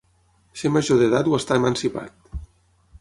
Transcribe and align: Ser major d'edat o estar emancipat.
Ser 0.61 0.71
major 0.77 0.99
d'edat 1.01 1.29
o 1.33 1.37
estar 1.41 1.59
emancipat. 1.61 2.37